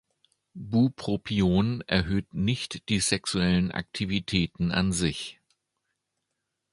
[0.55, 5.39] Bupropion erhöht nicht die sexuellen Aktivitäten an sich.